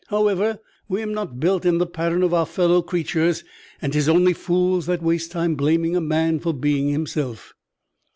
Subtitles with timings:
[0.07, 0.57] However,
[0.89, 3.43] we'm not built in the pattern of our fellow creatures,
[3.83, 7.53] and 'tis only fools that waste time blaming a man for being himself.